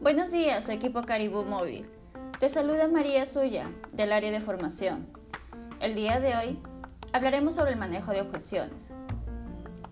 Buenos 0.00 0.32
días, 0.32 0.66
equipo 0.70 1.02
Caribú 1.02 1.44
Móvil. 1.44 1.86
Te 2.38 2.48
saluda 2.48 2.88
María 2.88 3.26
Suya, 3.26 3.70
del 3.92 4.14
área 4.14 4.30
de 4.30 4.40
formación. 4.40 5.06
El 5.78 5.94
día 5.94 6.20
de 6.20 6.34
hoy 6.34 6.58
hablaremos 7.12 7.56
sobre 7.56 7.72
el 7.72 7.78
manejo 7.78 8.10
de 8.12 8.22
objeciones. 8.22 8.94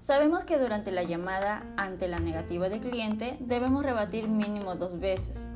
Sabemos 0.00 0.44
que 0.44 0.58
durante 0.58 0.92
la 0.92 1.02
llamada 1.02 1.62
ante 1.76 2.08
la 2.08 2.20
negativa 2.20 2.70
del 2.70 2.80
cliente 2.80 3.36
debemos 3.38 3.84
rebatir 3.84 4.28
mínimo 4.28 4.76
dos 4.76 4.98
veces, 4.98 5.46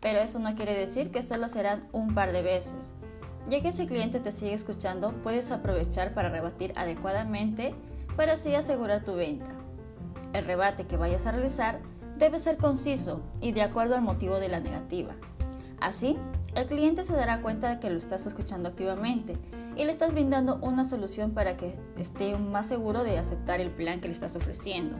pero 0.00 0.20
eso 0.20 0.38
no 0.38 0.54
quiere 0.54 0.72
decir 0.72 1.10
que 1.10 1.22
solo 1.22 1.46
serán 1.46 1.86
un 1.92 2.14
par 2.14 2.32
de 2.32 2.40
veces. 2.40 2.92
Ya 3.50 3.60
que 3.60 3.74
si 3.74 3.82
el 3.82 3.88
cliente 3.88 4.18
te 4.18 4.32
sigue 4.32 4.54
escuchando, 4.54 5.12
puedes 5.22 5.52
aprovechar 5.52 6.14
para 6.14 6.30
rebatir 6.30 6.72
adecuadamente 6.74 7.74
para 8.16 8.32
así 8.32 8.54
asegurar 8.54 9.04
tu 9.04 9.14
venta. 9.14 9.50
El 10.32 10.46
rebate 10.46 10.86
que 10.86 10.96
vayas 10.96 11.26
a 11.26 11.32
realizar 11.32 11.80
debe 12.20 12.38
ser 12.38 12.58
conciso 12.58 13.22
y 13.40 13.52
de 13.52 13.62
acuerdo 13.62 13.96
al 13.96 14.02
motivo 14.02 14.38
de 14.38 14.48
la 14.48 14.60
negativa. 14.60 15.14
Así, 15.80 16.18
el 16.54 16.66
cliente 16.66 17.02
se 17.02 17.14
dará 17.14 17.40
cuenta 17.40 17.70
de 17.70 17.80
que 17.80 17.88
lo 17.88 17.96
estás 17.96 18.26
escuchando 18.26 18.68
activamente 18.68 19.38
y 19.74 19.84
le 19.84 19.90
estás 19.90 20.12
brindando 20.12 20.58
una 20.60 20.84
solución 20.84 21.30
para 21.30 21.56
que 21.56 21.78
esté 21.96 22.36
más 22.36 22.66
seguro 22.66 23.04
de 23.04 23.18
aceptar 23.18 23.60
el 23.60 23.70
plan 23.70 24.00
que 24.00 24.08
le 24.08 24.14
estás 24.14 24.36
ofreciendo. 24.36 24.96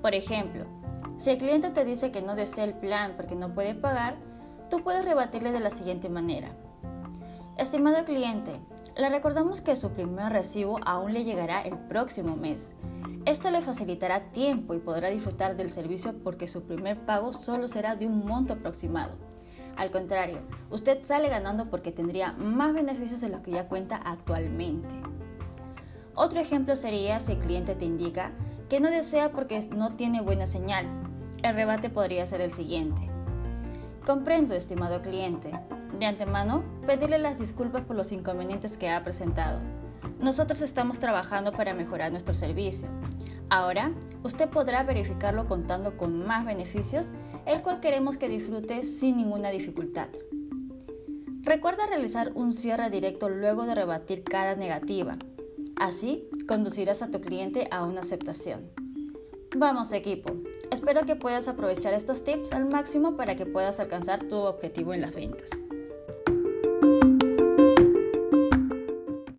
Por 0.00 0.14
ejemplo, 0.14 0.64
si 1.16 1.30
el 1.30 1.38
cliente 1.38 1.70
te 1.70 1.84
dice 1.84 2.12
que 2.12 2.22
no 2.22 2.36
desea 2.36 2.64
el 2.64 2.74
plan 2.74 3.14
porque 3.16 3.34
no 3.34 3.52
puede 3.52 3.74
pagar, 3.74 4.14
tú 4.70 4.84
puedes 4.84 5.04
rebatirle 5.04 5.50
de 5.50 5.60
la 5.60 5.70
siguiente 5.70 6.08
manera. 6.08 6.50
Estimado 7.56 8.04
cliente, 8.04 8.52
le 8.96 9.08
recordamos 9.08 9.60
que 9.60 9.74
su 9.74 9.90
primer 9.90 10.32
recibo 10.32 10.78
aún 10.86 11.14
le 11.14 11.24
llegará 11.24 11.62
el 11.62 11.76
próximo 11.76 12.36
mes 12.36 12.70
esto 13.30 13.50
le 13.50 13.60
facilitará 13.60 14.32
tiempo 14.32 14.72
y 14.72 14.78
podrá 14.78 15.10
disfrutar 15.10 15.54
del 15.54 15.70
servicio 15.70 16.14
porque 16.24 16.48
su 16.48 16.62
primer 16.62 16.96
pago 17.04 17.34
solo 17.34 17.68
será 17.68 17.94
de 17.94 18.06
un 18.06 18.24
monto 18.24 18.54
aproximado. 18.54 19.16
Al 19.76 19.90
contrario, 19.90 20.38
usted 20.70 21.02
sale 21.02 21.28
ganando 21.28 21.68
porque 21.68 21.92
tendría 21.92 22.32
más 22.32 22.72
beneficios 22.72 23.20
de 23.20 23.28
los 23.28 23.42
que 23.42 23.50
ya 23.50 23.68
cuenta 23.68 23.96
actualmente. 23.96 24.94
Otro 26.14 26.40
ejemplo 26.40 26.74
sería 26.74 27.20
si 27.20 27.32
el 27.32 27.38
cliente 27.40 27.74
te 27.74 27.84
indica 27.84 28.32
que 28.70 28.80
no 28.80 28.88
desea 28.88 29.30
porque 29.30 29.60
no 29.76 29.94
tiene 29.94 30.22
buena 30.22 30.46
señal. 30.46 30.86
El 31.42 31.54
rebate 31.54 31.90
podría 31.90 32.24
ser 32.24 32.40
el 32.40 32.50
siguiente. 32.50 33.10
Comprendo, 34.06 34.54
estimado 34.54 35.02
cliente. 35.02 35.52
De 35.98 36.06
antemano, 36.06 36.64
pedirle 36.86 37.18
las 37.18 37.38
disculpas 37.38 37.82
por 37.82 37.94
los 37.94 38.10
inconvenientes 38.10 38.78
que 38.78 38.88
ha 38.88 39.04
presentado. 39.04 39.60
Nosotros 40.18 40.62
estamos 40.62 40.98
trabajando 40.98 41.52
para 41.52 41.74
mejorar 41.74 42.10
nuestro 42.10 42.34
servicio. 42.34 42.88
Ahora, 43.50 43.92
usted 44.22 44.48
podrá 44.48 44.82
verificarlo 44.82 45.46
contando 45.46 45.96
con 45.96 46.26
más 46.26 46.44
beneficios, 46.44 47.10
el 47.46 47.62
cual 47.62 47.80
queremos 47.80 48.18
que 48.18 48.28
disfrute 48.28 48.84
sin 48.84 49.16
ninguna 49.16 49.50
dificultad. 49.50 50.08
Recuerda 51.42 51.86
realizar 51.86 52.32
un 52.34 52.52
cierre 52.52 52.90
directo 52.90 53.30
luego 53.30 53.64
de 53.64 53.74
rebatir 53.74 54.22
cada 54.22 54.54
negativa. 54.54 55.16
Así, 55.76 56.28
conducirás 56.46 57.00
a 57.02 57.10
tu 57.10 57.22
cliente 57.22 57.68
a 57.70 57.84
una 57.84 58.00
aceptación. 58.00 58.70
Vamos 59.56 59.92
equipo, 59.92 60.34
espero 60.70 61.06
que 61.06 61.16
puedas 61.16 61.48
aprovechar 61.48 61.94
estos 61.94 62.22
tips 62.22 62.52
al 62.52 62.68
máximo 62.68 63.16
para 63.16 63.34
que 63.34 63.46
puedas 63.46 63.80
alcanzar 63.80 64.24
tu 64.24 64.36
objetivo 64.36 64.92
en 64.92 65.00
las 65.00 65.14
ventas. 65.14 65.50